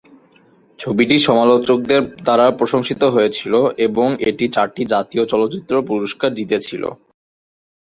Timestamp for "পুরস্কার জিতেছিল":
5.89-6.83